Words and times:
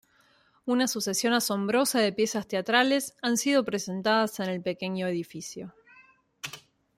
Una 0.65 0.87
sucesión 0.87 1.33
asombrosa 1.33 1.99
de 1.99 2.11
piezas 2.11 2.47
teatrales 2.47 3.13
han 3.21 3.37
sido 3.37 3.63
presentadas 3.63 4.39
en 4.39 4.49
el 4.49 4.59
pequeño 4.59 5.05
edificio. 5.05 5.75